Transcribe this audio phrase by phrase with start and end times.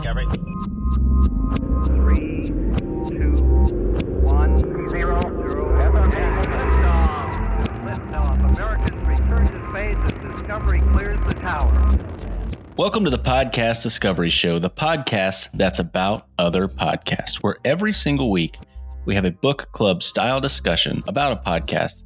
[0.00, 0.26] Discovery.
[1.84, 3.34] Three, two,
[4.22, 5.78] one, zero, zero.
[5.78, 7.34] Liftoff.
[7.84, 8.50] Liftoff.
[8.50, 11.98] Americans return to space as Discovery clears the tower.
[12.78, 18.30] Welcome to the Podcast Discovery Show, the podcast that's about other podcasts, where every single
[18.30, 18.56] week
[19.04, 22.04] we have a book club style discussion about a podcast.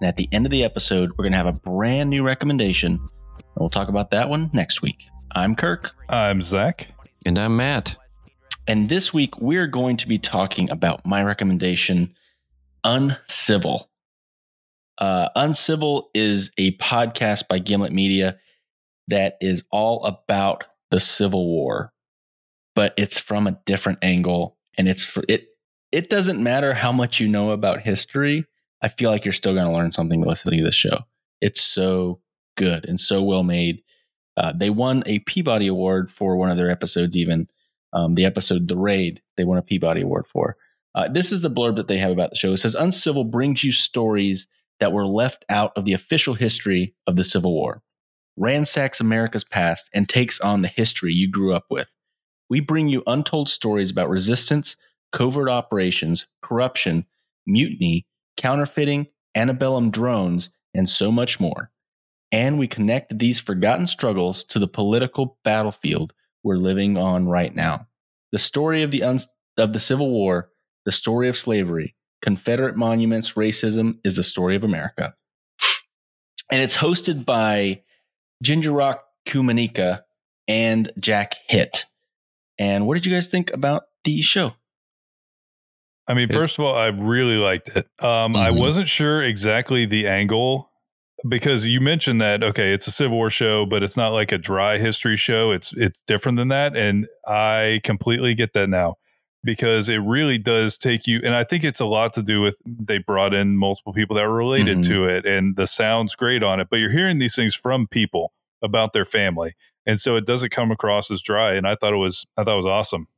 [0.00, 2.94] And at the end of the episode, we're going to have a brand new recommendation.
[2.94, 3.08] And
[3.56, 5.06] we'll talk about that one next week.
[5.30, 5.92] I'm Kirk.
[6.08, 6.88] I'm Zach.
[7.26, 7.96] And I'm Matt.
[8.68, 12.14] And this week, we're going to be talking about my recommendation,
[12.84, 13.90] Uncivil.
[14.98, 18.38] Uh, Uncivil is a podcast by Gimlet Media
[19.08, 20.62] that is all about
[20.92, 21.92] the Civil War,
[22.76, 24.56] but it's from a different angle.
[24.78, 25.48] And it's for it.
[25.90, 28.44] It doesn't matter how much you know about history.
[28.82, 31.00] I feel like you're still going to learn something listening to this show.
[31.40, 32.20] It's so
[32.56, 33.82] good and so well made.
[34.36, 37.48] Uh, they won a Peabody Award for one of their episodes, even
[37.92, 40.56] um, the episode The Raid, they won a Peabody Award for.
[40.94, 42.52] Uh, this is the blurb that they have about the show.
[42.52, 44.46] It says Uncivil brings you stories
[44.80, 47.82] that were left out of the official history of the Civil War,
[48.36, 51.88] ransacks America's past, and takes on the history you grew up with.
[52.48, 54.76] We bring you untold stories about resistance,
[55.12, 57.06] covert operations, corruption,
[57.46, 58.06] mutiny,
[58.36, 61.70] counterfeiting, antebellum drones, and so much more.
[62.32, 67.86] And we connect these forgotten struggles to the political battlefield we're living on right now.
[68.32, 69.20] The story of the un-
[69.56, 70.50] of the Civil War,
[70.84, 75.14] the story of slavery, Confederate monuments, racism is the story of America.
[76.50, 77.82] And it's hosted by
[78.42, 80.02] Ginger Rock Kumanika
[80.48, 81.86] and Jack Hitt.
[82.58, 84.54] And what did you guys think about the show?
[86.08, 87.88] I mean, first of all, I really liked it.
[87.98, 88.60] Um, I Mhm.
[88.60, 90.70] wasn't sure exactly the angle
[91.28, 94.38] because you mentioned that okay, it's a Civil War show, but it's not like a
[94.38, 95.50] dry history show.
[95.52, 98.96] It's it's different than that, and I completely get that now
[99.44, 101.20] because it really does take you.
[101.22, 104.24] And I think it's a lot to do with they brought in multiple people that
[104.26, 104.86] were related Mhm.
[104.88, 106.68] to it, and the sound's great on it.
[106.70, 108.32] But you're hearing these things from people
[108.62, 109.54] about their family,
[109.86, 111.54] and so it doesn't come across as dry.
[111.54, 113.08] And I thought it was I thought it was awesome.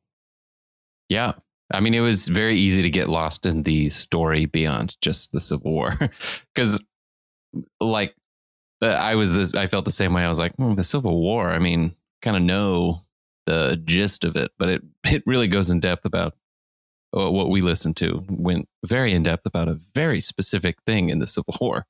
[1.08, 1.32] Yeah.
[1.70, 5.40] I mean, it was very easy to get lost in the story beyond just the
[5.40, 5.98] Civil War.
[6.54, 6.82] Because,
[7.80, 8.14] like,
[8.82, 10.22] uh, I was this, I felt the same way.
[10.22, 13.02] I was like, hmm, the Civil War, I mean, kind of know
[13.46, 16.34] the gist of it, but it, it really goes in depth about
[17.16, 21.18] uh, what we listened to, went very in depth about a very specific thing in
[21.18, 21.86] the Civil War.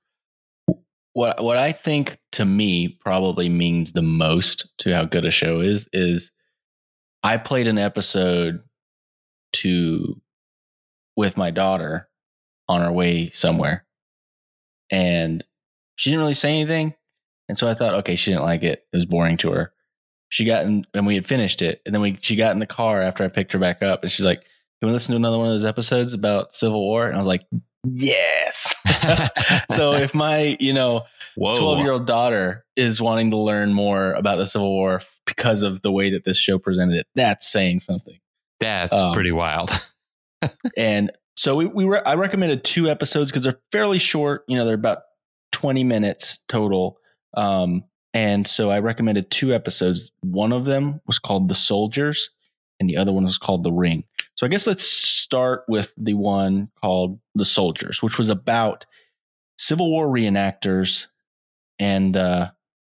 [1.13, 5.61] what what I think to me probably means the most to how good a show
[5.61, 6.31] is is
[7.23, 8.63] I played an episode
[9.55, 10.21] to
[11.17, 12.09] with my daughter
[12.69, 13.85] on our way somewhere
[14.91, 15.43] and
[15.99, 16.95] she didn't really say anything
[17.49, 19.73] and so I thought okay she didn't like it it was boring to her
[20.29, 22.67] she got in and we had finished it and then we she got in the
[22.67, 24.41] car after I picked her back up and she's like
[24.81, 27.27] can we listen to another one of those episodes about Civil War and I was
[27.27, 27.47] like
[27.85, 28.75] yes
[29.73, 31.03] so if my you know
[31.39, 35.83] 12 year old daughter is wanting to learn more about the Civil War because of
[35.83, 37.07] the way that this show presented it.
[37.15, 38.19] That's saying something.
[38.61, 39.71] That's um, pretty wild.
[40.77, 44.45] And so we, we re- I recommended two episodes because they're fairly short.
[44.47, 44.99] You know, they're about
[45.59, 47.01] 20 minutes total.
[47.37, 47.83] Um,
[48.15, 50.13] and so I recommended two episodes.
[50.21, 52.31] One of them was called The Soldiers,
[52.79, 54.05] and the other one was called The Ring.
[54.37, 58.87] So I guess let's start with the one called The Soldiers, which was about
[59.59, 61.07] Civil War reenactors
[61.81, 62.51] and uh,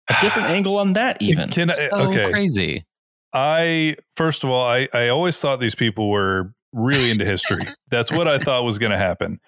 [0.09, 1.51] a different angle on that, even.
[1.51, 2.31] Can I, so okay.
[2.31, 2.83] crazy.
[3.31, 7.61] I first of all, I I always thought these people were really into history.
[7.91, 9.39] That's what I thought was going to happen.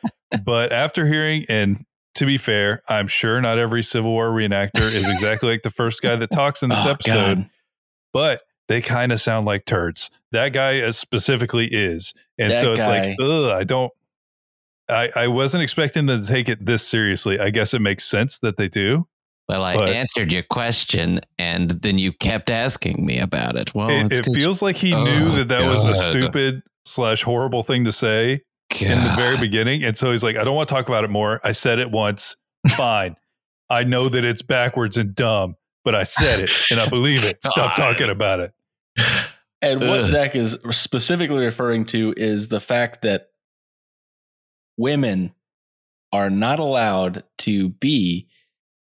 [0.46, 1.84] But after hearing, and
[2.18, 6.02] to be fair, I'm sure not every Civil War reenactor is exactly like the first
[6.02, 7.50] guy that talks in this Oh, episode, God.
[8.14, 10.12] but they kind of sound like turds.
[10.34, 13.92] That guy specifically is, and That so it's guy- like, ugh, I don't.
[14.90, 17.40] I, I wasn't expecting them to take it this seriously.
[17.40, 19.08] I guess it makes sense that they do.
[19.50, 23.74] Well, I But- answered your question, and then you kept asking me about it.
[23.76, 27.64] Well, it it feels like he Oh, knew that that was a stupid slash horrible
[27.64, 28.42] thing to say
[28.82, 29.84] in the very beginning.
[29.84, 31.40] And so he's like, I don't want to talk about it more.
[31.44, 32.36] I said it once.
[32.76, 33.16] Fine.
[33.70, 37.40] I know that it's backwards and dumb, but I said it and I believe it.
[37.46, 38.54] Stop talking about it.
[39.62, 40.10] And what Ugh.
[40.12, 43.30] Zach is specifically referring to is the fact that
[44.78, 45.34] women
[46.14, 48.28] are not allowed to be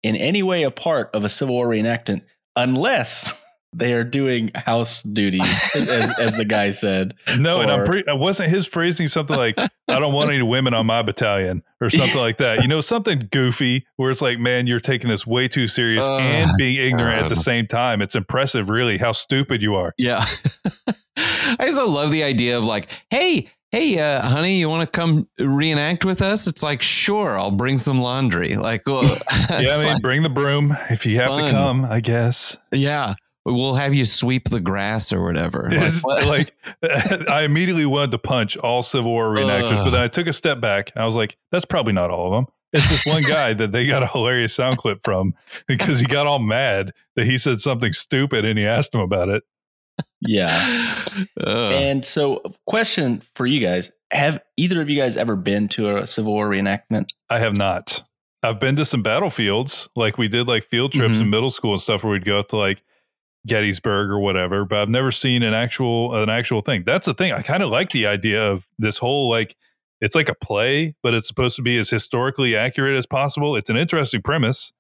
[0.03, 2.23] in any way a part of a Civil War reenactment
[2.57, 3.33] unless
[3.75, 7.15] they are doing house duties, as, as the guy said.
[7.37, 8.05] No, and I'm pretty.
[8.11, 12.17] Wasn't his phrasing something like, "I don't want any women on my battalion" or something
[12.17, 12.63] like that?
[12.63, 16.21] You know, something goofy where it's like, "Man, you're taking this way too serious Ugh,
[16.21, 19.93] and being ignorant at the same time." It's impressive, really, how stupid you are.
[19.99, 20.25] Yeah.
[21.17, 25.29] I also love the idea of like, hey, hey, uh, honey, you want to come
[25.39, 26.47] reenact with us?
[26.47, 28.55] It's like, sure, I'll bring some laundry.
[28.57, 31.45] Like, well, yeah, I mean, like, bring the broom if you have Fun.
[31.45, 31.85] to come.
[31.85, 32.57] I guess.
[32.73, 35.71] yeah, we'll have you sweep the grass or whatever.
[35.73, 36.27] Like, what?
[36.27, 36.55] like
[37.31, 39.85] I immediately wanted to punch all Civil War reenactors, Ugh.
[39.85, 40.93] but then I took a step back.
[40.97, 42.55] I was like, that's probably not all of them.
[42.73, 45.35] It's this one guy that they got a hilarious sound clip from
[45.69, 49.29] because he got all mad that he said something stupid and he asked him about
[49.29, 49.45] it.
[50.21, 50.49] Yeah.
[51.41, 51.73] Ugh.
[51.73, 56.07] And so, question for you guys: Have either of you guys ever been to a
[56.07, 57.11] Civil War reenactment?
[57.31, 58.03] I have not.
[58.43, 61.23] I've been to some battlefields, like we did like field trips Mhm.
[61.23, 62.83] in middle school and stuff where we'd go up to like
[63.47, 66.83] Gettysburg or whatever, but I've never seen an actual an actual thing.
[66.87, 67.33] That's the thing.
[67.33, 69.57] I kind of like the idea of this whole like
[70.01, 73.57] it's like a play, but it's supposed to be as historically accurate as possible.
[73.57, 74.73] It's an interesting premise.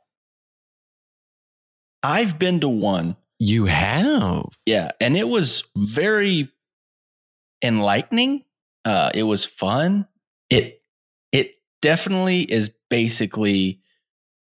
[2.02, 3.16] I've been to one.
[3.38, 4.46] you have.
[4.66, 6.50] Yeah, and it was very
[7.62, 8.44] enlightening.
[8.84, 10.06] Uh, it was fun.
[10.50, 10.82] It
[11.32, 13.80] it definitely is basically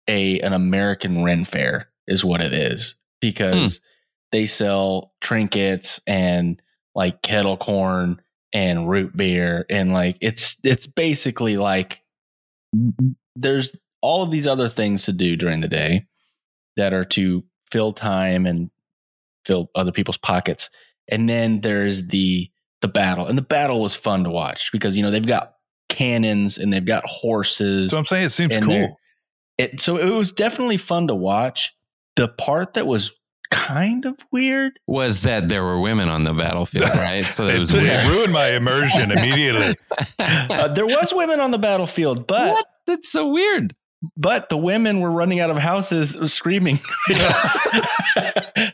[0.08, 3.80] a an American Ren Fair is what it is because
[4.34, 6.60] they sell trinkets and
[6.92, 8.20] like kettle corn
[8.52, 12.02] and root beer and like it's it's basically like
[13.36, 16.06] there's all of these other things to do during the day
[16.76, 18.70] that are to fill time and
[19.44, 20.68] fill other people's pockets.
[21.08, 22.50] And then there's the
[22.80, 23.26] the battle.
[23.26, 25.54] And the battle was fun to watch because you know they've got
[25.88, 28.24] cannons and they've got horses So I'm saying.
[28.24, 28.98] It seems cool.
[29.58, 31.72] it so it was definitely fun to watch.
[32.16, 33.12] The part that was
[33.50, 37.26] kind of weird Was that there were women on the battlefield, right?
[37.26, 38.06] So it It, was it weird.
[38.06, 39.74] ruined my immersion immediately.
[40.18, 42.66] uh, there was women on the battlefield but what?
[42.86, 43.74] That's so weird.
[44.16, 46.78] but the women were running out of houses screaming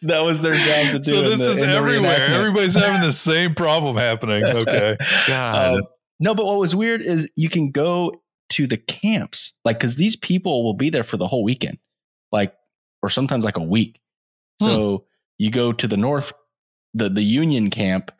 [0.03, 2.27] that was their job to do so this the- is everywhere.
[2.31, 4.45] Everybody's having the same problem happening.
[4.47, 4.97] Okay.
[5.29, 5.75] God.
[5.77, 5.83] Um,
[6.19, 10.17] no, but what was weird is you can go to the camps, like, because these
[10.17, 11.79] people will be there for the whole weekend,
[12.33, 12.53] like,
[13.03, 14.00] or sometimes like a week.
[14.61, 14.67] Hmm.
[14.67, 15.05] So
[15.39, 16.33] you go to the north,
[16.95, 18.12] the the Union camp,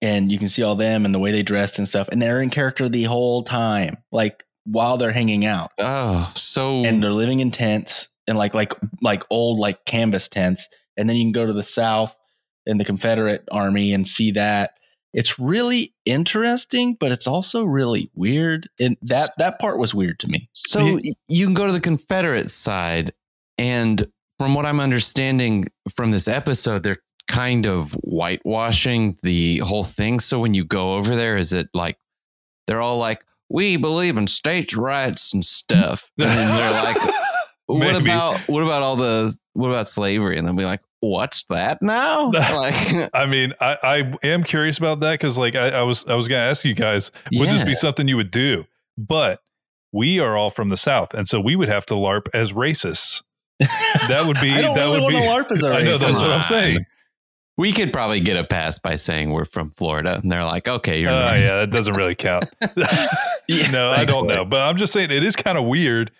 [0.00, 2.42] and you can see all them and the way they dressed and stuff, and they're
[2.42, 7.40] in character the whole time, like while they're hanging out, oh, so and they're living
[7.40, 11.46] in tents and like like like old like canvas tents, and then you can go
[11.46, 12.14] to the south
[12.66, 14.72] in the Confederate Army and see that.
[15.14, 18.68] It's really interesting, but it's also really weird.
[18.80, 20.48] And that that part was weird to me.
[20.54, 23.12] So You- you can go to the Confederate side,
[23.58, 24.06] and
[24.38, 26.98] from what I'm understanding from this episode, they're
[27.28, 30.20] kind of whitewashing the whole thing.
[30.20, 31.96] So when you go over there, is it like
[32.66, 37.14] they're all like, "We believe in states' rights and stuff," and then they're like,
[37.66, 41.80] "What about what about all the what about slavery?" And they'll be like, "What's that
[41.82, 46.04] now?" like, I mean, I, I am curious about that because, like, I, I was
[46.06, 48.64] I was going to ask you guys, would this be something you would do?
[48.98, 49.40] But
[49.92, 53.22] we are all from the South, and so we would have to LARP as racists.
[54.08, 55.54] That would be I don't that really would want be.
[55.54, 56.00] to LARP as a I know racist.
[56.00, 56.86] that's what I'm Come saying.
[57.58, 61.00] we could probably get a pass by saying we're from Florida, and they're like, "Okay,
[61.00, 62.46] you're." Oh racist." yeah, that doesn't really count.
[63.48, 64.36] Yeah, no, I don't Blake.
[64.38, 66.10] know, but I'm just saying it is kind of weird.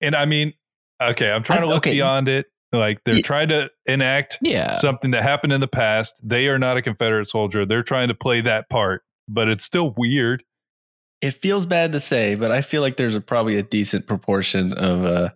[0.00, 0.54] And I mean,
[1.02, 1.92] okay, I'm trying I- to look okay.
[1.92, 2.46] beyond it.
[2.72, 3.22] Like they're Yeah.
[3.22, 4.74] trying to enact Yeah.
[4.74, 6.20] something that happened in the past.
[6.22, 7.66] They are not a Confederate soldier.
[7.66, 10.44] They're trying to play that part, but it's still weird.
[11.20, 14.72] It feels bad to say, but I feel like there's a, probably a decent proportion
[14.74, 15.30] of uh,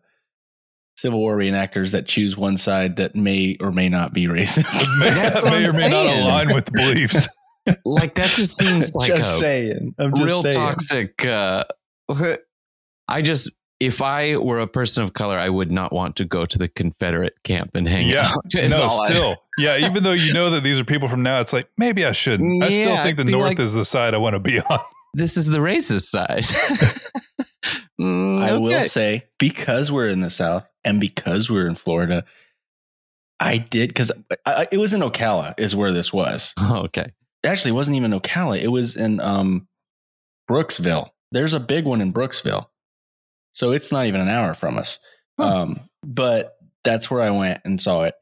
[0.96, 4.72] Civil War reenactors that choose one side that may or may not be racist.
[4.98, 7.28] May, That's may or may not align with beliefs.
[7.84, 9.94] like that just seems like just a saying.
[9.98, 10.54] I'm just real saying.
[10.54, 11.64] toxic uh
[13.08, 16.44] i just if i were a person of color i would not want to go
[16.44, 18.26] to the confederate camp and hang Yeah.
[18.30, 19.78] out Is no, all I- still, yeah.
[19.88, 22.62] Even though you know that these are people from now, it's like maybe I shouldn't.
[22.62, 24.78] I still think the North like- is the side I want to be on.
[25.14, 26.44] this is the racist side
[28.00, 32.24] Mm, I will say because we're in the South and because we're in Florida,
[33.40, 34.12] I did because
[34.72, 36.52] it was in Ocala is where this was.
[36.58, 37.06] Oh, okay
[37.44, 38.60] Actually, it wasn't even Ocala.
[38.60, 39.68] It was in um,
[40.50, 41.10] Brooksville.
[41.30, 42.68] There's a big one in Brooksville,
[43.52, 44.98] so it's not even an hour from us.
[45.38, 45.44] Huh.
[45.44, 48.14] Um, but that's where I went and saw it.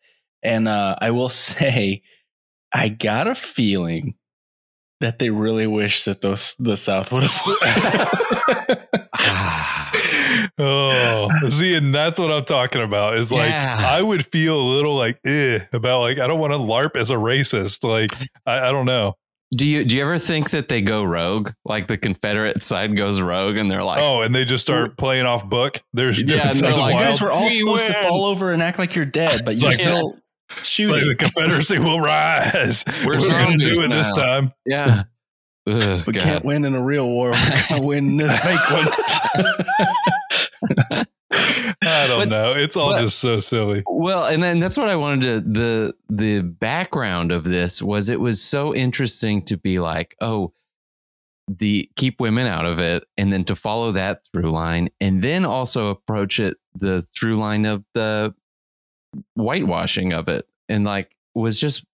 [0.42, 2.02] And uh, I will say,
[2.72, 4.14] I got a feeling
[5.00, 8.78] that they really wish that those the South would have.
[10.58, 13.16] Oh, see, and that's what I'm talking about.
[13.18, 13.76] Is like Yeah.
[13.80, 17.10] I would feel a little like eh, about like I don't want to LARP as
[17.10, 17.84] a racist.
[17.88, 18.10] Like
[18.46, 19.14] I, I don't know.
[19.54, 21.50] Do you do you ever think that they go rogue?
[21.64, 25.26] Like the Confederate side goes rogue, and they're like, oh, and they just start playing
[25.26, 25.80] off book.
[25.92, 27.06] There's Yeah, there's and they're like, you wild.
[27.08, 29.70] guys were all We supposed to fall over and act like you're dead, but you're
[29.72, 30.16] like- still
[30.58, 32.84] It's like the Confederacy will rise.
[33.04, 34.52] We're We're, going to do it this time.
[34.66, 35.02] yeah.
[35.68, 36.24] Ugh, we God.
[36.24, 37.30] can't win in a real war.
[37.30, 38.88] We're gonna win in this fake one.
[41.84, 42.52] I don't But- know.
[42.54, 43.82] It's all but- just so silly.
[43.86, 48.20] Well, and then that's what I wanted to the the background of this was it
[48.20, 50.52] was so interesting to be like, oh,
[51.48, 55.44] the keep women out of it, and then to follow that through line, and then
[55.44, 58.34] also approach it the through line of the
[59.34, 61.84] whitewashing of it, and like was just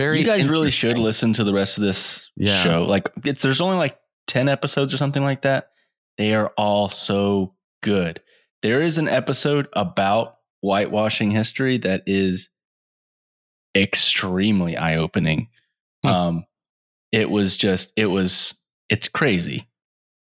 [0.00, 0.18] very.
[0.18, 2.62] you guys really should listen to the rest of this Yeah.
[2.62, 2.84] show.
[2.84, 5.70] Like, it's, there's only like ten episodes or something like that.
[6.18, 8.20] They are all so good.
[8.62, 12.50] There is an episode about whitewashing history that is
[13.76, 15.48] extremely eye opening.
[16.02, 16.08] Hmm.
[16.08, 16.44] Um,
[17.12, 18.54] it was just, it was,
[18.88, 19.68] it's crazy.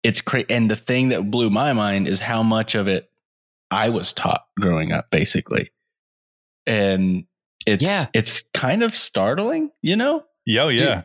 [0.02, 0.46] It's crazy.
[0.50, 3.10] And the thing that blew my mind is how much of it
[3.70, 5.70] I was taught growing up, basically.
[6.66, 7.24] And
[7.66, 8.04] it's, Yeah.
[8.14, 10.24] it's kind of startling, you know?
[10.46, 11.02] Yeah, oh, yeah.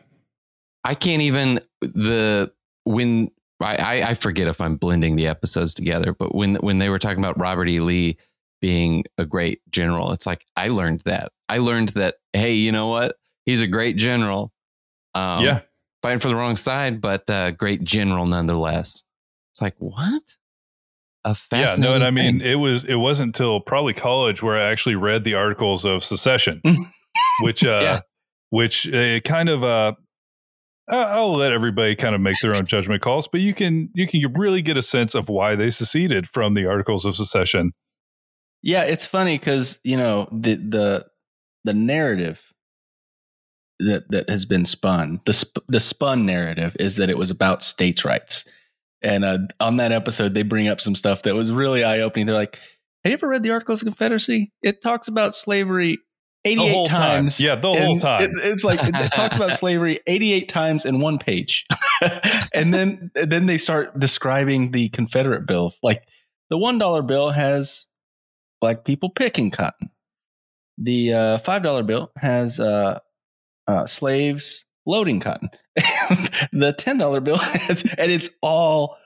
[0.84, 2.52] I can't even the
[2.84, 6.88] when I, I I forget if I'm blending the episodes together, but when when they
[6.88, 7.80] were talking about Robert E.
[7.80, 8.16] Lee
[8.62, 11.32] being a great general, it's like I learned that.
[11.50, 13.16] I learned that hey, you know what?
[13.44, 14.52] He's a great general.
[15.14, 15.60] Um, yeah.
[16.02, 19.02] fighting for the wrong side, but uh, great general nonetheless.
[19.52, 20.36] It's like what?
[21.24, 22.48] A Yeah, no, and I mean, thing.
[22.50, 26.62] it was it wasn't until probably college where I actually read the articles of secession,
[27.42, 27.98] which uh, Yeah.
[28.50, 29.92] which uh, kind of uh,
[30.88, 34.32] I'll let everybody kind of make their own judgment calls, but you can you can
[34.34, 37.72] really get a sense of why they seceded from the articles of secession.
[38.62, 41.06] Yeah, it's funny because you know the the
[41.64, 42.42] the narrative
[43.78, 47.62] that that has been spun the sp- the spun narrative is that it was about
[47.62, 48.44] states' rights,
[49.02, 52.26] and uh, on that episode they bring up some stuff that was really eye opening.
[52.26, 52.58] They're like,
[53.04, 54.52] "Have you ever read the Articles of Confederacy?
[54.62, 55.98] It talks about slavery."
[56.46, 56.96] 88 whole time.
[56.96, 57.38] times.
[57.38, 58.22] Yeah, the whole time.
[58.22, 61.66] it- it's like it, it talks about slavery 88 times in one page.
[62.54, 65.78] and then then they start describing the Confederate bills.
[65.82, 66.02] Like
[66.48, 67.84] the $1 bill has
[68.58, 69.90] black people picking cotton.
[70.78, 73.00] The uh, $5 bill has uh,
[73.68, 75.50] uh, slaves loading cotton.
[76.52, 78.96] the $10 bill has, and it's all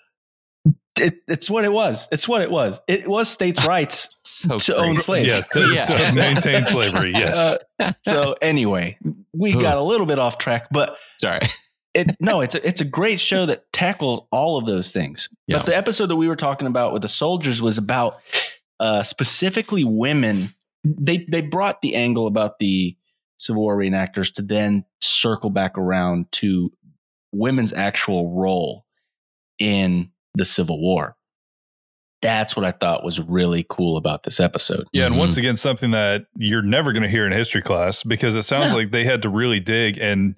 [0.96, 2.08] it, it's what it was.
[2.12, 2.80] It's what it was.
[2.86, 5.32] It was states' rights so to own slaves.
[5.32, 5.84] Yeah, to, Yeah.
[5.86, 7.12] to maintain slavery.
[7.14, 8.96] Yes, Uh, so anyway,
[9.32, 9.60] we Ooh.
[9.60, 11.40] got a little bit off track, but Sorry.
[11.94, 15.28] it no, it's a, it's a great show that tackles all of those things.
[15.48, 15.58] Yeah.
[15.58, 18.18] But the episode that we were talking about with the soldiers was about
[18.78, 20.54] uh, specifically women.
[20.84, 22.96] They they brought the angle about the
[23.38, 26.72] Civil War reenactors to then circle back around to
[27.32, 28.84] women's actual role
[29.58, 31.16] in the Civil War.
[32.22, 34.84] That's what I thought was really cool about this episode.
[34.92, 35.18] Yeah, and Mhm.
[35.18, 38.70] once again, something that you're never going to hear in history class because it sounds
[38.72, 38.78] No.
[38.78, 39.98] like they had to really dig.
[39.98, 40.36] And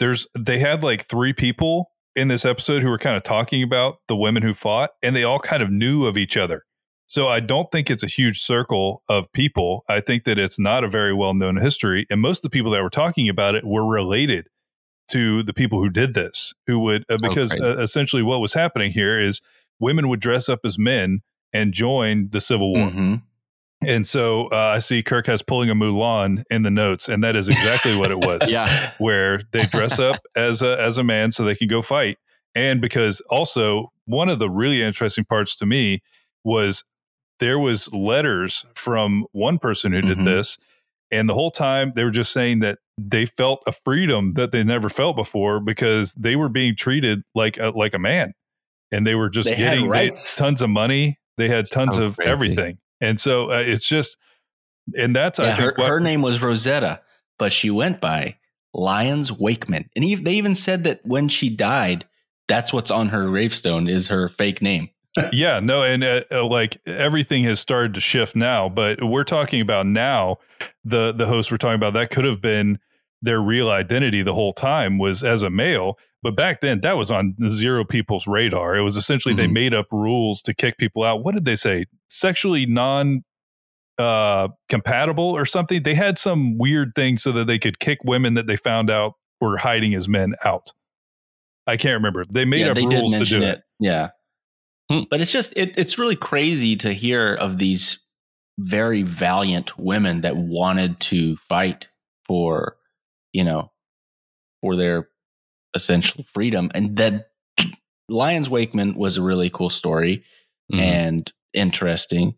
[0.00, 3.98] there's they had like three people in this episode who were kind of talking about
[4.08, 6.64] the women who fought, and they all kind of knew of each other.
[7.10, 9.82] So I don't think it's a huge circle of people.
[9.88, 12.70] I think that it's not a very well known history, and most of the people
[12.72, 14.48] that were talking about it were related
[15.10, 16.52] to the people who did this.
[16.66, 17.64] Who would uh, Oh, because crazy.
[17.64, 19.40] uh, essentially what was happening here is
[19.80, 21.20] women would dress up as men
[21.52, 22.90] and join the Civil War.
[22.90, 23.22] Mhm.
[23.80, 27.36] And so uh, I see Kirk has pulling a Mulan in the notes, and that
[27.36, 28.50] is exactly what it was.
[28.52, 28.92] Yeah.
[28.98, 32.18] Where they dress up as a as a man so they can go fight,
[32.54, 36.02] and because also one of the really interesting parts to me
[36.44, 36.84] was
[37.40, 40.24] there was letters from one person who did Mhm.
[40.24, 40.58] this,
[41.10, 44.64] and the whole time they were just saying that they felt a freedom that they
[44.64, 48.32] never felt before because they were being treated like a, like a man,
[48.90, 51.18] and they were just They getting they- tons of money.
[51.36, 52.30] They had tons So of crazy.
[52.30, 52.78] everything.
[53.00, 54.16] And so uh, it's just,
[54.96, 57.00] and that's Yeah, I her, what, her name was Rosetta,
[57.38, 58.34] but she went by
[58.74, 59.88] Lyons Wakeman.
[59.94, 62.04] And ev- they even said that when she died,
[62.48, 64.88] that's what's on her gravestone is her fake name.
[65.32, 69.60] Yeah, no, and uh, uh, like everything has started to shift now, but we're talking
[69.60, 70.36] about now.
[70.84, 72.78] The the host we're talking about that could have been
[73.22, 77.10] their real identity the whole time was as a male, but back then that was
[77.10, 78.76] on zero people's radar.
[78.76, 79.52] It was essentially they Mhm.
[79.52, 81.24] made up rules to kick people out.
[81.24, 81.86] What did they say?
[82.08, 83.24] Sexually non
[83.98, 85.82] uh compatible or something.
[85.82, 89.14] They had some weird thing so that they could kick women that they found out
[89.40, 90.72] were hiding as men out.
[91.66, 92.24] I can't remember.
[92.32, 93.42] They made yeah, up they rules to do it.
[93.42, 93.62] it.
[93.80, 94.10] Yeah.
[94.90, 95.02] Hmm.
[95.10, 97.98] But it's just it, it's really crazy to hear of these
[98.58, 101.88] very valiant women that wanted to fight
[102.26, 102.76] for,
[103.32, 103.70] you know,
[104.62, 105.08] for their
[105.74, 106.70] essential freedom.
[106.74, 107.30] And that
[108.08, 110.24] Lyons Wakeman was a really cool story
[110.72, 110.80] Mhm.
[110.80, 112.34] and interesting.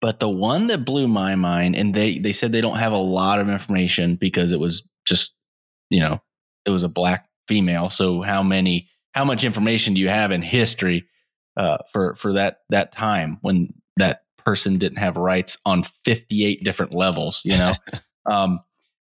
[0.00, 2.98] But the one that blew my mind, and they they said they don't have a
[2.98, 5.34] lot of information because it was just,
[5.90, 6.20] you know,
[6.66, 7.90] it was a black female.
[7.90, 11.06] So how many, how much information do you have in history
[11.56, 16.64] uh, for for that that time when that person didn't have rights on fifty eight
[16.64, 17.42] different levels?
[17.44, 17.72] You know,
[18.30, 18.60] um,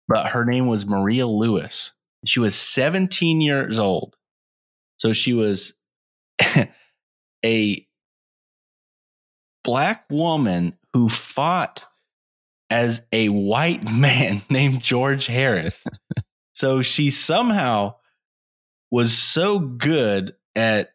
[0.08, 1.92] but her name was Maria Lewis.
[2.26, 4.16] She was seventeen years old,
[4.96, 5.72] so she was
[7.44, 7.86] a
[9.64, 11.84] black woman who fought
[12.70, 15.84] as a white man named George Harris.
[16.52, 17.94] so she somehow
[18.90, 20.90] was so good at,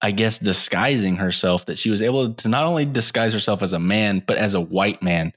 [0.00, 3.78] I guess, disguising herself that she was able to not only disguise herself as a
[3.80, 5.32] man, but as a white man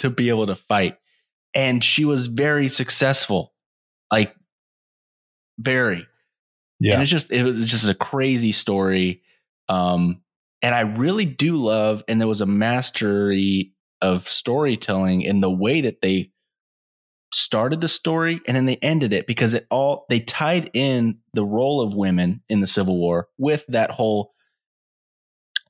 [0.00, 0.96] to be able to fight.
[1.54, 3.52] And she was very successful,
[4.12, 4.34] like,
[5.58, 5.96] very.
[5.98, 6.06] And
[6.80, 7.00] Yeah.
[7.00, 9.22] it's just it was just a crazy story.
[9.68, 10.22] Um,
[10.62, 15.82] and I really do love, and there was a mastery of storytelling in the way
[15.82, 16.30] that they
[17.32, 21.44] started the story and then they ended it because it all they tied in the
[21.44, 24.32] role of women in the Civil War with that whole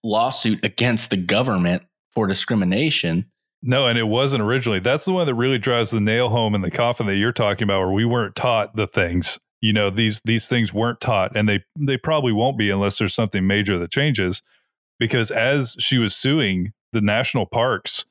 [0.03, 1.83] lawsuit against the government
[2.15, 3.27] for discrimination.
[3.63, 4.81] No, and it wasn't originally.
[4.81, 7.65] That's the one that really drives the nail home in the coffin that you're talking
[7.65, 9.39] about, where we weren't taught the things.
[9.61, 13.15] You know, these these things weren't taught, and they they probably won't be unless there's
[13.15, 14.43] something major that changes.
[14.99, 18.07] Because as she was suing the national parks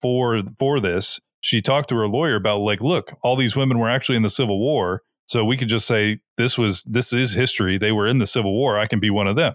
[0.00, 3.88] for for this, she talked to her lawyer about like, look, all these women were
[3.88, 7.78] actually in the Civil War, so we could just say this was this is history.
[7.78, 8.78] They were in the Civil War.
[8.78, 9.54] I can be one of them.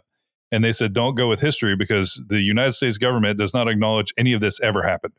[0.51, 4.13] And they said, don't go with history because the United States government does not acknowledge
[4.19, 5.15] any of this ever happened.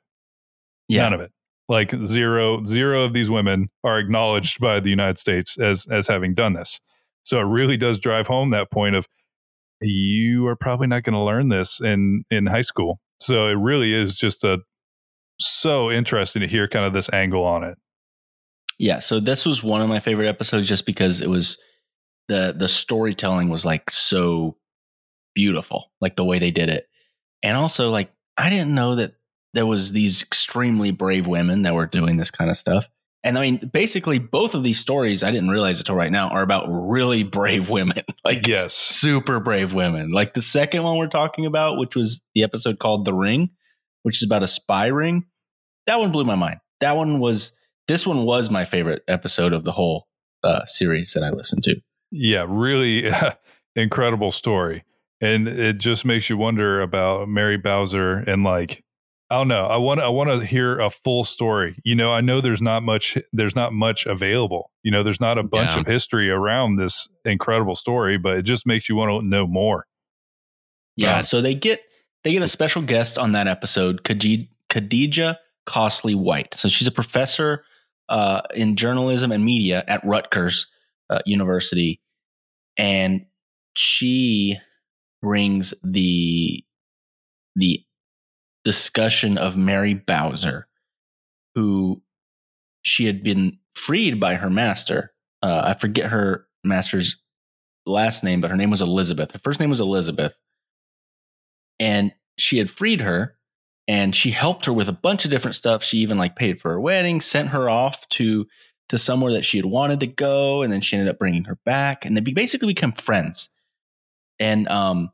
[0.86, 1.02] Yeah.
[1.02, 1.32] None of it.
[1.68, 6.34] Like zero, zero of these women are acknowledged by the United States as as having
[6.34, 6.80] done this.
[7.24, 9.08] So it really does drive home that point of
[9.80, 13.00] you are probably not going to learn this in in high school.
[13.18, 14.58] So it really is just a
[15.38, 17.76] so interesting to hear kind of this angle on it.
[18.78, 21.58] Yeah, so this was one of my favorite episodes just because it was
[22.28, 24.56] the the storytelling was like so
[25.34, 26.88] beautiful, like the way they did it.
[27.42, 29.14] And also like I didn't know that
[29.52, 32.88] there was these extremely brave women that were doing this kind of stuff.
[33.22, 36.42] And I mean, basically both of these stories I didn't realize until right now are
[36.42, 38.02] about really brave women.
[38.24, 40.10] like yes, super brave women.
[40.10, 43.50] Like the second one we're talking about, which was the episode called The Ring,
[44.04, 45.24] which is about a spy ring.
[45.86, 46.60] That one blew my mind.
[46.80, 47.52] That one was
[47.88, 50.06] this one was my favorite episode of the whole
[50.42, 51.76] uh, series that I listened to.
[52.10, 53.10] yeah, really
[53.76, 54.84] incredible story,
[55.20, 58.82] and it just makes you wonder about Mary Bowser and like
[59.30, 59.66] I don't know.
[59.66, 61.76] I want I want to hear a full story.
[61.84, 64.70] You know, I know there's not much there's not much available.
[64.82, 65.80] You know, there's not a bunch Yeah.
[65.80, 69.86] of history around this incredible story, but it just makes you want to know more.
[70.96, 71.82] Yeah, Um, so they get
[72.24, 76.54] they get a special guest on that episode, Khadi- Khadijah Costley White.
[76.54, 77.64] So she's a professor
[78.08, 80.66] uh, in journalism and media at Rutgers
[81.10, 82.00] uh, University,
[82.76, 83.26] and
[83.74, 84.58] she
[85.22, 86.64] brings the
[87.56, 87.80] the
[88.64, 90.66] discussion of Mary Bowser,
[91.54, 92.02] who
[92.82, 95.12] she had been freed by her master.
[95.42, 97.16] Uh, I forget her master's
[97.86, 99.30] last name, but her name was Elizabeth.
[99.32, 100.34] Her first name was Elizabeth
[101.80, 103.36] and she had freed her
[103.86, 106.70] and she helped her with a bunch of different stuff she even like paid for
[106.70, 108.46] her wedding sent her off to
[108.88, 111.58] to somewhere that she had wanted to go and then she ended up bringing her
[111.64, 113.48] back and they basically become friends
[114.38, 115.10] and um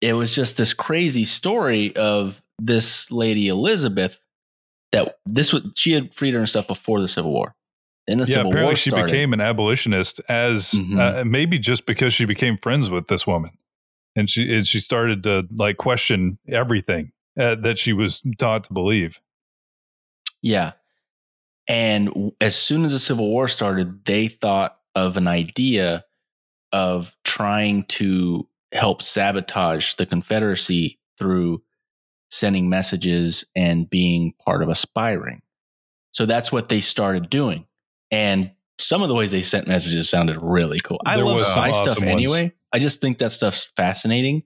[0.00, 4.18] it was just this crazy story of this lady elizabeth
[4.92, 7.54] that this was she had freed herself before the civil war
[8.08, 9.10] in the yeah, civil apparently war she started.
[9.10, 11.20] became an abolitionist as Mhm.
[11.20, 13.50] uh, maybe just because she became friends with this woman,
[14.16, 18.72] and she and she started to like question everything uh, that she was taught to
[18.72, 19.20] believe.
[20.42, 20.72] Yeah.
[21.68, 26.04] And as soon as the Civil War started, they thought of an idea
[26.72, 31.62] of trying to help sabotage the Confederacy through
[32.30, 35.42] sending messages and being part of a spy ring.
[36.12, 37.66] So that's what they started doing.
[38.10, 41.00] And some of the ways they sent messages sounded really cool.
[41.04, 42.10] I There love spy stuff ones.
[42.10, 42.52] anyway.
[42.76, 44.42] I just think that stuff's fascinating.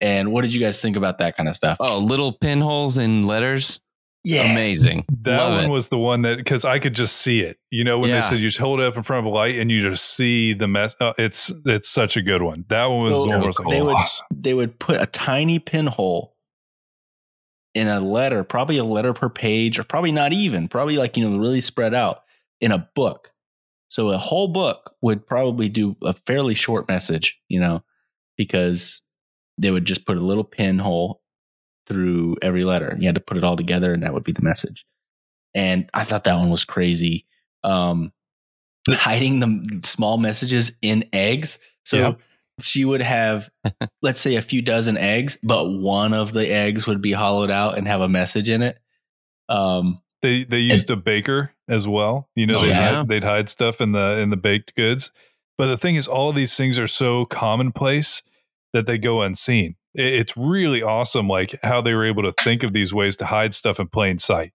[0.00, 1.78] And what did you guys think about that kind of stuff?
[1.80, 3.80] Oh, little pinholes in letters.
[4.22, 4.42] Yeah.
[4.52, 5.04] Amazing.
[5.22, 5.68] That Love one it.
[5.70, 7.58] was the one that because I could just see it.
[7.72, 8.16] You know, when Yeah.
[8.16, 10.04] they said you just hold it up in front of a light and you just
[10.14, 10.94] see the mess.
[11.00, 12.64] Oh, it's it's such a good one.
[12.68, 14.26] That one was So the one was like, they would- awesome.
[14.32, 16.36] they would put a tiny pinhole
[17.74, 21.28] in a letter, probably a letter per page, or probably not even, probably like, you
[21.28, 22.22] know, really spread out
[22.60, 23.32] in a book.
[23.88, 27.82] So a whole book would probably do a fairly short message, you know,
[28.36, 29.00] because
[29.56, 31.22] they would just put a little pinhole
[31.86, 32.96] through every letter.
[32.98, 34.84] You had to put it all together, and that would be the message.
[35.54, 37.26] And I thought that one was crazy.
[37.64, 38.12] Um,
[38.88, 41.58] hiding the small messages in eggs.
[41.84, 42.12] So Yeah.
[42.60, 43.50] she would have,
[44.02, 47.76] let's say, a few dozen eggs, but one of the eggs would be hollowed out
[47.78, 48.78] and have a message in it.
[49.48, 52.28] Um, They they used a baker as well.
[52.34, 52.94] You know, Oh, they'd, yeah.
[52.96, 55.12] hide, they'd hide stuff in the in the baked goods.
[55.56, 58.22] But the thing is, all these things are so commonplace
[58.72, 59.76] that they go unseen.
[59.94, 63.26] It- It's really awesome, like how they were able to think of these ways to
[63.26, 64.52] hide stuff in plain sight.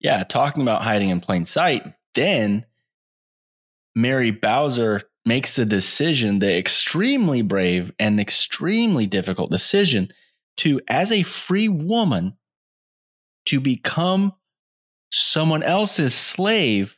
[0.00, 1.82] yeah, talking about hiding in plain sight,
[2.14, 2.64] then
[3.96, 10.08] Mary Bowser makes the decision, the extremely brave and extremely difficult decision
[10.58, 12.34] to, as a free woman,
[13.48, 14.32] to become
[15.10, 16.96] someone else's slave.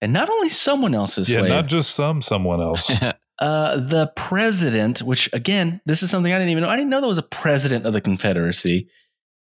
[0.00, 3.00] And not only someone else's yeah, slave, not just some someone else.
[3.38, 6.68] uh, the president, which again, this is something I didn't even know.
[6.68, 8.88] I didn't know there was a president of the Confederacy.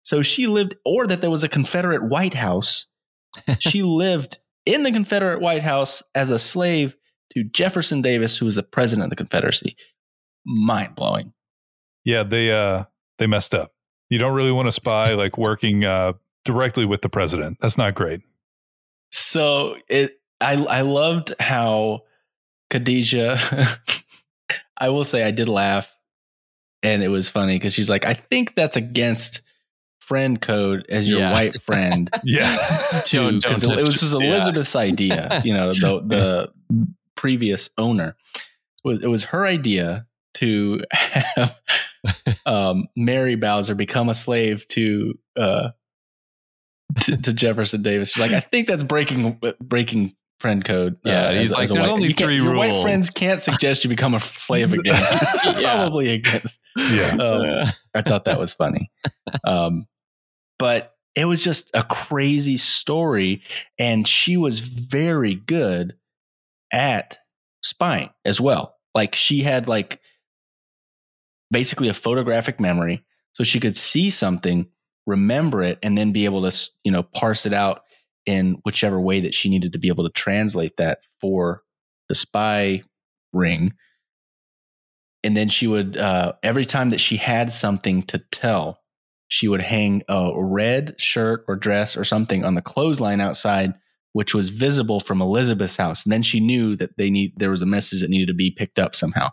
[0.04, 2.88] So she lived, or that there was a Confederate White House.
[3.60, 6.94] she lived in the Confederate White House as a slave
[7.34, 9.78] to Jefferson Davis, who was the president of the Confederacy.
[10.46, 11.34] Mind blowing.
[12.04, 12.84] yeah, they uh
[13.18, 13.72] they messed up.
[14.10, 16.14] You don't really want to spy like working uh
[16.46, 17.58] directly with the president.
[17.62, 18.22] That's not great.
[19.12, 22.02] So it, I, I loved how
[22.70, 23.38] Khadijah.
[24.78, 25.96] I will say I did laugh,
[26.82, 29.42] and it was funny because she's like, I think that's against
[30.00, 31.32] friend code as your Yeah.
[31.32, 32.10] white friend.
[32.24, 33.02] Yeah.
[33.06, 34.28] too, Don't- don't 'cause it, it was touch- just yeah.
[34.36, 35.42] Elizabeth's idea.
[35.46, 38.16] You know, the the previous owner
[38.86, 41.60] it was her idea to have
[42.46, 45.70] um, Mary Bowser become a slave to uh,
[47.02, 48.10] to, to Jefferson Davis.
[48.12, 50.96] She's like, I think that's breaking breaking friend code.
[51.06, 53.84] uh, Yeah, he's as- like, as "There's only you three your White friends can't suggest
[53.84, 55.02] you become a slave again.
[55.22, 55.52] it's Yeah.
[55.78, 56.60] probably against.
[56.78, 57.12] Yeah.
[57.20, 58.92] Um, I thought that was funny.
[59.46, 59.88] Um,
[60.60, 63.44] but it was just a crazy story.
[63.80, 65.94] And she was very good
[66.72, 67.20] at
[67.64, 68.76] spying as well.
[68.94, 70.00] Like she had like
[71.54, 73.06] basically a photographic memory.
[73.32, 74.68] So she could see something,
[75.08, 77.84] remember it, and then be able to, you know, parse it out
[78.26, 81.64] in whichever way that she needed to be able to translate that for
[82.10, 82.82] the spy
[83.32, 83.74] ring
[85.24, 88.80] and then she would uh, every time that she had something to tell
[89.30, 93.74] she would hang a red shirt or dress or something on the clothesline outside
[94.12, 97.62] which was visible from elizabeth's house and then she knew that they need there was
[97.62, 99.30] a message that needed to be picked up somehow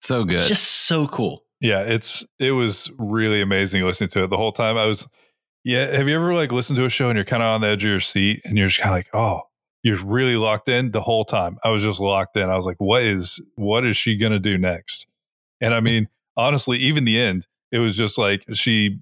[0.00, 0.34] so good.
[0.34, 4.52] it's just so cool Yeah, it's it was really amazing listening to it the whole
[4.52, 4.76] time.
[4.76, 5.08] I was
[5.64, 7.68] yeah, have you ever like listened to a show and you're kind of on the
[7.68, 9.42] edge of your seat and you're just kind of like, "Oh,
[9.82, 12.48] you're just really locked in the whole time." I was just locked in.
[12.48, 15.08] I was like, "What is what is she going to do next?"
[15.60, 19.00] And I mean, honestly, even the end, it was just like she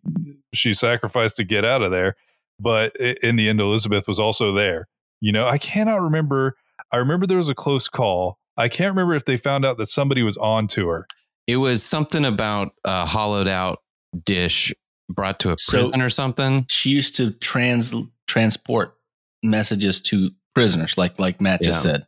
[0.54, 2.16] she sacrificed to get out of there,
[2.58, 4.88] but in the end Elizabeth was also there.
[5.20, 6.56] You know, I cannot remember
[6.90, 8.38] I remember there was a close call.
[8.56, 11.06] I can't remember if they found out that somebody was on to her.
[11.46, 13.78] it was something about a hollowed out
[14.24, 14.72] dish
[15.08, 16.66] brought to a So- prison or something.
[16.68, 17.94] she used to trans
[18.26, 18.96] transport
[19.44, 21.92] messages to prisoners like like matt just Yeah.
[21.92, 22.06] said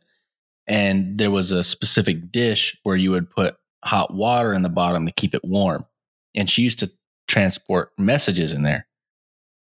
[0.67, 5.05] and there was a specific dish where you would put hot water in the bottom
[5.05, 5.85] to keep it warm
[6.35, 6.91] and she used to
[7.29, 8.85] transport messages in there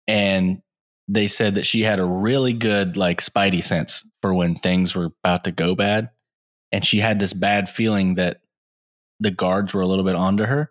[0.08, 0.62] and
[1.08, 5.10] they said that she had a really good like spidey sense for when things were
[5.24, 6.08] about to go bad
[6.72, 8.40] and she had this bad feeling that
[9.18, 10.70] the guards were a little bit onto her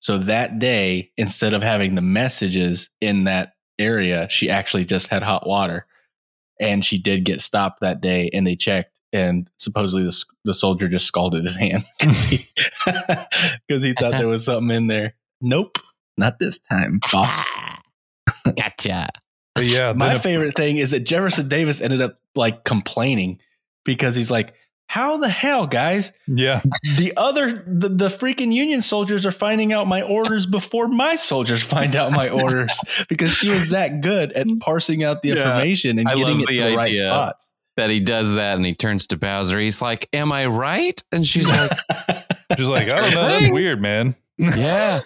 [0.00, 5.22] so that day, instead of having the messages in that area, she actually just had
[5.22, 5.86] hot water.
[6.60, 10.88] And she did get stopped that day, and they checked, and supposedly the, the soldier
[10.88, 12.46] just scalded his hand because he,
[13.68, 15.14] 'cause he thought there was something in there.
[15.40, 15.78] Nope,
[16.16, 17.28] not this time, boss.
[17.56, 17.80] Ah,
[18.56, 19.08] gotcha.
[19.54, 23.38] But yeah, My favorite thing is that Jefferson Davis ended up like complaining
[23.84, 24.54] because he's like,
[24.88, 26.10] "How the hell, guys?
[26.26, 26.60] yeah,
[26.96, 31.62] the other the, the freaking union soldiers are finding out my orders before my soldiers
[31.62, 32.72] find out my orders
[33.08, 35.34] because she was that good at parsing out the Yeah.
[35.36, 37.00] information and I getting it to the the right idea.
[37.10, 39.58] spots That he does that and he turns to Bowser.
[39.60, 41.00] He's like, Am I right?
[41.12, 41.70] And she's like,
[42.56, 44.16] She's like I don't know, that's weird, man.
[44.38, 45.00] Yeah.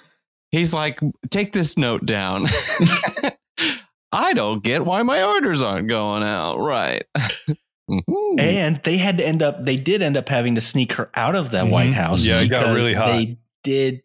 [0.50, 2.46] He's like, take this note down.
[4.12, 7.04] I don't get why my orders aren't going out right.
[7.92, 8.40] Mhm.
[8.40, 11.34] And they had to end up, they did end up having to sneak her out
[11.36, 11.70] of that Mhm.
[11.70, 12.24] White House.
[12.24, 13.06] Yeah, it got because really hot.
[13.12, 14.02] They did,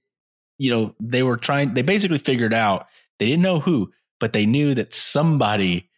[0.58, 2.88] you know, they were trying, they basically figured out,
[3.20, 5.90] they didn't know who, but they knew that somebody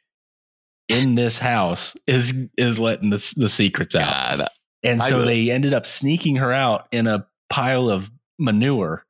[0.88, 4.38] in this house is is letting the, the secrets out.
[4.39, 4.47] God.
[4.84, 9.06] And so they ended up sneaking her out in a pile of manure.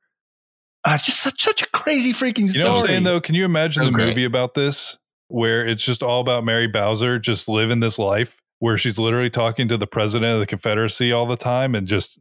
[0.84, 2.64] Uh, it's just such such a crazy freaking You story.
[2.64, 3.20] know what I'm saying though?
[3.20, 4.08] Can you imagine So the great.
[4.08, 8.76] movie about this where it's just all about Mary Bowser just living this life where
[8.78, 12.20] she's literally talking to the president of the Confederacy all the time and just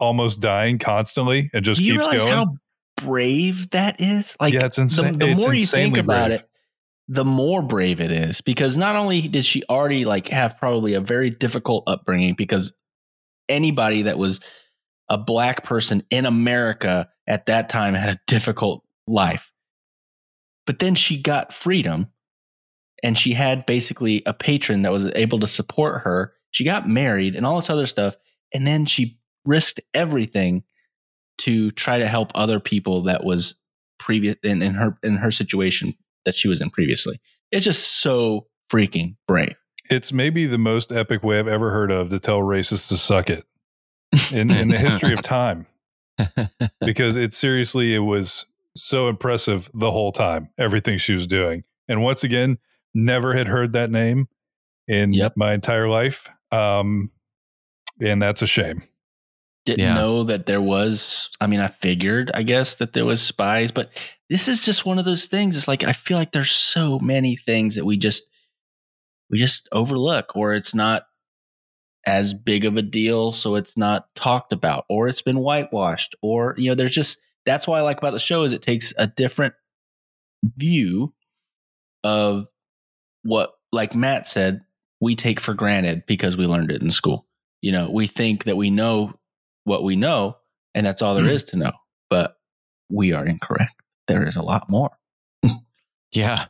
[0.00, 2.34] almost dying constantly and just Do you keeps realize going?
[2.34, 2.46] how
[2.96, 4.36] brave that is?
[4.40, 5.18] Like yeah, it's the, insane.
[5.18, 6.40] the it's more you think about brave.
[6.40, 6.48] it,
[7.08, 11.00] the more brave it is because not only did she already like have probably a
[11.00, 12.74] very difficult upbringing because
[13.48, 14.40] anybody that was
[15.08, 19.50] a black person in America at that time had a difficult life.
[20.66, 22.08] But then she got freedom
[23.02, 26.32] and she had basically a patron that was able to support her.
[26.50, 28.16] She got married and all this other stuff
[28.52, 30.62] and then she risked everything
[31.38, 33.54] to try to help other people that was
[33.98, 37.20] previous in, in her in her situation that she was in previously.
[37.50, 39.54] It's just so freaking brave.
[39.90, 43.30] It's maybe the most epic way I've ever heard of to tell racists to suck
[43.30, 43.44] it
[44.30, 45.66] in, in the history of time
[46.80, 52.02] because it seriously it was so impressive the whole time everything she was doing and
[52.02, 52.58] once again
[53.04, 54.28] never had heard that name
[54.86, 55.34] in Yep.
[55.36, 57.10] my entire life um
[58.00, 58.82] and that's a shame
[59.66, 59.94] Didn't Yeah.
[59.94, 63.90] know that there was I mean I figured I guess that there was spies, but
[64.30, 65.56] this is just one of those things.
[65.56, 68.24] It's like I feel like there's so many things that we just
[69.30, 71.02] we just overlook or it's not
[72.06, 76.54] as big of a deal so it's not talked about or it's been whitewashed or
[76.56, 79.06] you know there's just that's why I like about the show is it takes a
[79.06, 79.52] different
[80.56, 81.12] view
[82.04, 82.46] of
[83.28, 84.62] what like Matt said
[85.00, 87.26] we take for granted because we learned it in school.
[87.60, 89.12] You know, we think that we know
[89.64, 90.36] what we know
[90.74, 91.30] and that's all there hmm.
[91.30, 91.72] is to know,
[92.08, 92.36] but
[92.90, 93.74] we are incorrect.
[94.06, 94.90] There is a lot more.
[96.10, 96.46] Yeah.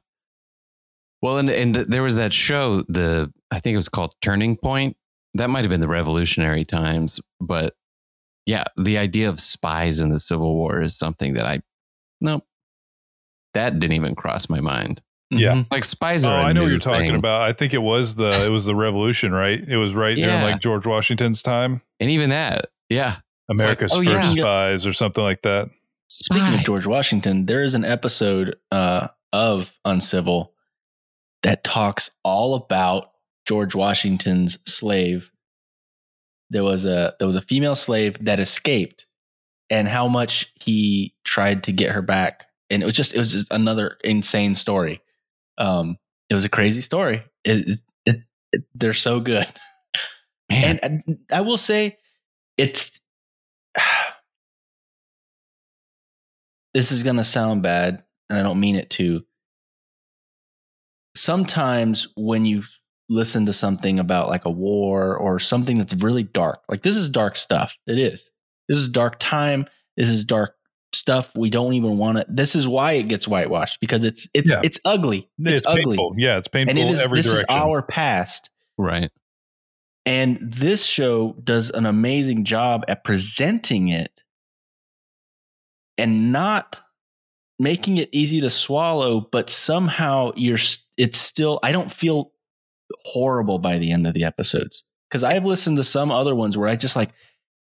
[1.21, 4.57] Well, and and th- there was that show, the I think it was called Turning
[4.57, 4.97] Point.
[5.35, 7.75] That might have been the Revolutionary Times, but
[8.47, 11.61] yeah, the idea of spies in the Civil War is something that I
[12.21, 12.45] nope.
[13.55, 15.03] That didn't even cross my mind.
[15.31, 15.53] Yeah.
[15.53, 15.67] Mhm.
[15.71, 16.39] Like spies oh are.
[16.39, 18.75] I i know what you're talking about i think it was the it was the
[18.75, 23.17] revolution right it was right during like george washington's time and even that, yeah.
[23.49, 24.43] like, america's oh, first yeah.
[24.43, 25.69] spies or something like that
[26.11, 26.59] Speaking Spies.
[26.61, 30.55] of George Washington, there is an episode uh, of Uncivil
[31.43, 33.11] that talks all about
[33.47, 35.31] George Washington's slave.
[36.51, 39.07] There was a there was a female slave that escaped,
[39.69, 42.47] and how much he tried to get her back.
[42.71, 45.03] And it was just it was just another insane story.
[45.59, 45.99] Um,
[46.31, 47.23] it was a crazy story.
[47.45, 48.17] It, it, it,
[48.53, 49.47] it- they're so good.
[50.51, 51.99] Man, And and I will say,
[52.59, 53.01] it's.
[56.75, 59.23] This is going to sound bad, and I don't mean it to.
[61.17, 62.63] Sometimes when you
[63.09, 67.09] listen to something about like a war or something that's really dark, like this is
[67.09, 67.77] dark stuff.
[67.87, 68.31] It is.
[68.69, 69.67] This is dark time.
[69.97, 70.55] This is dark
[70.93, 71.33] stuff.
[71.37, 72.27] We don't even want to.
[72.29, 74.61] This is why it gets whitewashed because it's it's Yeah.
[74.65, 75.29] it's ugly.
[75.39, 77.01] It's, ugly, painful yeah it's painful and it is.
[77.01, 78.51] every This direction is our past.
[78.77, 79.11] right.
[80.07, 84.23] And this show does an amazing job at presenting it
[85.99, 86.81] and not
[87.59, 90.59] making it easy to swallow, but somehow you're
[90.97, 92.33] it's still I don't feel
[93.05, 94.85] horrible by the end of the episodes.
[95.11, 97.11] Cuz I've listened to some other ones where I just like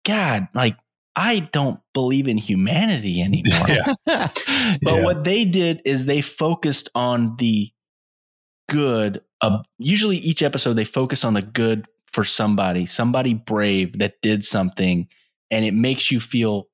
[0.05, 0.76] god, like
[1.16, 3.68] I don't believe in humanity anymore.
[3.68, 3.94] Yeah.
[4.83, 5.05] But Yeah.
[5.05, 7.70] what they did is they focused on the
[8.68, 9.20] good.
[9.40, 14.44] Uh, usually, each episode they focus on the good for somebody, somebody brave that did
[14.44, 15.09] something,
[15.50, 16.68] and it makes you feel,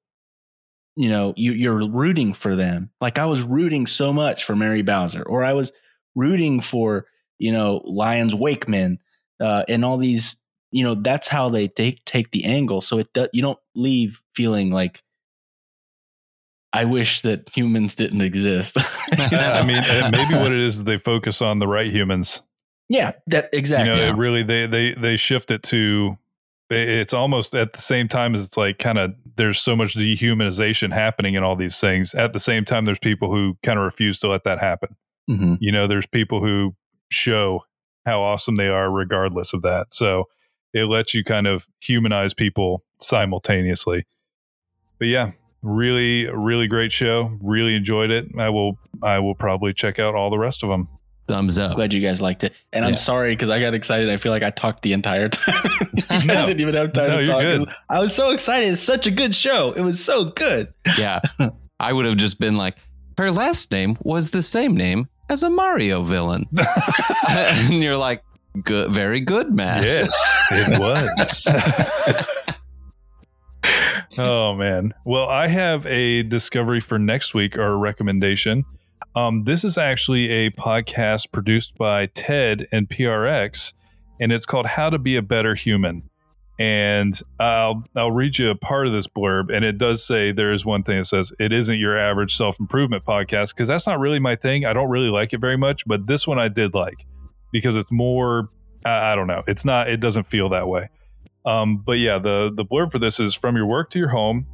[0.97, 2.91] you know, you, you're rooting for them.
[3.01, 5.73] Like I was rooting so much for Mary Bowser, or I was
[6.15, 7.07] rooting for
[7.39, 8.99] you know Lyons Wakeman,
[9.41, 10.37] uh, and all these.
[10.73, 12.81] You know, that's how they take take the angle.
[12.81, 15.03] So it do, you don't leave feeling like
[16.73, 18.77] I wish that humans didn't exist.
[19.13, 22.43] I mean, maybe what it is is they focus on the right humans.
[22.89, 23.91] yeah, that exactly.
[23.91, 24.13] You know, Yeah.
[24.15, 26.17] it really they they they shift it to
[26.71, 30.91] it's almost at the same time as it's like kind of there's so much dehumanization
[30.91, 32.15] happening in all these things.
[32.15, 34.97] At the same time, there's people who kind of refuse to let that happen.
[35.29, 35.59] Mhm.
[35.61, 36.75] You know, there's people who
[37.11, 37.65] show
[38.07, 39.89] how awesome they are regardless of that.
[39.93, 40.25] So
[40.73, 44.05] it lets you kind of humanize people simultaneously.
[44.99, 45.33] But yeah,
[45.63, 47.37] really, really great show.
[47.43, 48.27] Really enjoyed it.
[48.39, 50.89] I will, I will probably check out all the rest of them.
[51.29, 51.77] Thumbs up.
[51.77, 52.53] Glad you guys liked it.
[52.73, 54.11] And I'm sorry because I got excited.
[54.11, 55.63] I feel like I talked the entire time.
[55.95, 56.47] you guys No.
[56.47, 57.27] didn't even have time No, to
[57.65, 57.75] talk.
[57.89, 58.69] I was so excited.
[58.73, 59.73] It's such a good show.
[59.73, 60.73] It was so good.
[60.99, 61.21] Yeah.
[61.79, 62.77] I would have just been like,
[63.19, 66.47] her last name was the same name as a Mario villain.
[67.29, 68.23] and you're like,
[68.63, 69.85] good, very good, Matt.
[69.85, 71.47] Yes, it was.
[74.19, 74.93] oh man.
[75.05, 78.65] Well, I have a discovery for next week or a recommendation.
[79.15, 83.75] Um, this is actually a podcast produced by Ted and PRX,
[84.21, 86.09] and it's called "How to Be a Better Human."
[86.59, 90.53] And I'll I'll read you a part of this blurb, and it does say there
[90.53, 93.99] is one thing that says it isn't your average self improvement podcast because that's not
[93.99, 94.65] really my thing.
[94.65, 97.07] I don't really like it very much, but this one I did like
[97.53, 98.49] because it's more
[98.85, 99.43] I, I don't know.
[99.47, 99.89] It's not.
[99.89, 100.89] It doesn't feel that way.
[101.45, 104.47] Um, but yeah, the the blurb for this is from your work to your home,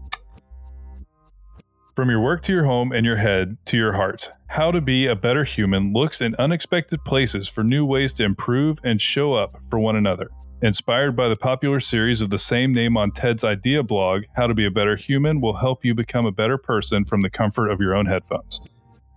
[1.95, 4.33] from your work to your home, and your head to your heart.
[4.49, 8.79] How to be a better human looks in unexpected places for new ways to improve
[8.83, 10.31] and show up for one another.
[10.61, 14.55] Inspired by the popular series of the same name on Ted's idea blog, How to
[14.55, 17.81] Be a Better Human will help you become a better person from the comfort of
[17.81, 18.61] your own headphones.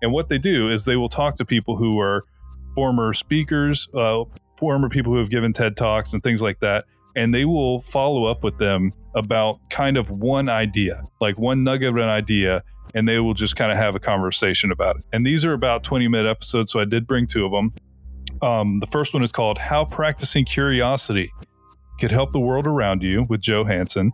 [0.03, 2.25] And what they do is they will talk to people who are
[2.75, 4.23] former speakers, uh,
[4.57, 6.85] former people who have given TED Talks and things like that.
[7.15, 11.89] And they will follow up with them about kind of one idea, like one nugget
[11.89, 15.03] of an idea, and they will just kind of have a conversation about it.
[15.11, 17.73] And these are about 20 minute episodes, so I did bring two of them.
[18.41, 21.31] Um, the first one is called How Practicing Curiosity
[21.99, 24.13] Could Help the World Around You with Joe Hansen.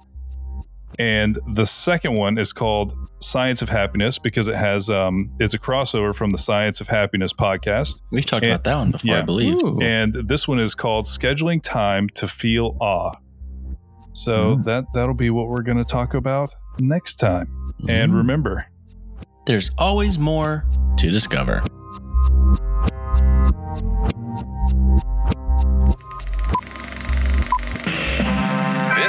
[1.00, 5.60] And the second one is called Science of Happiness because it has um, it's a
[5.60, 8.02] crossover from the Science of Happiness podcast.
[8.12, 9.20] We've talked And- about that one before, yeah.
[9.20, 9.58] I believe.
[9.64, 9.80] Ooh.
[9.82, 13.14] And this one is called Scheduling Time to Feel Awe.
[14.14, 14.66] So Mm.
[14.66, 17.74] that that'll be what we're going to talk about next time.
[17.88, 18.16] And Mm.
[18.18, 18.66] remember,
[19.46, 20.66] There's always more
[20.98, 21.64] to discover.